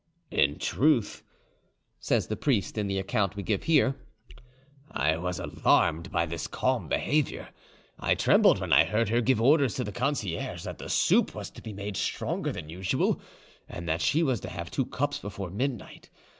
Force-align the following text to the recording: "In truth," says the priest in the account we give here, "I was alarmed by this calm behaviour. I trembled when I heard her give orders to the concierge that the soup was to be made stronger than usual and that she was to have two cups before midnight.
"In 0.31 0.57
truth," 0.57 1.21
says 1.99 2.25
the 2.25 2.35
priest 2.35 2.75
in 2.75 2.87
the 2.87 2.97
account 2.97 3.35
we 3.35 3.43
give 3.43 3.65
here, 3.65 3.93
"I 4.89 5.15
was 5.17 5.37
alarmed 5.39 6.11
by 6.11 6.25
this 6.25 6.47
calm 6.47 6.87
behaviour. 6.87 7.49
I 7.99 8.15
trembled 8.15 8.57
when 8.59 8.73
I 8.73 8.85
heard 8.85 9.09
her 9.09 9.21
give 9.21 9.39
orders 9.39 9.75
to 9.75 9.83
the 9.83 9.91
concierge 9.91 10.63
that 10.63 10.79
the 10.79 10.89
soup 10.89 11.35
was 11.35 11.51
to 11.51 11.61
be 11.61 11.71
made 11.71 11.97
stronger 11.97 12.51
than 12.51 12.67
usual 12.67 13.21
and 13.69 13.87
that 13.87 14.01
she 14.01 14.23
was 14.23 14.39
to 14.39 14.49
have 14.49 14.71
two 14.71 14.87
cups 14.87 15.19
before 15.19 15.51
midnight. 15.51 16.09